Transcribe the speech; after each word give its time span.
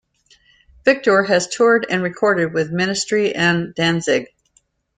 Victor 0.83 1.21
has 1.25 1.47
toured 1.47 1.85
and 1.87 2.01
recorded 2.01 2.55
with 2.55 2.71
Ministry, 2.71 3.35
and 3.35 3.75
Danzig. 3.75 4.29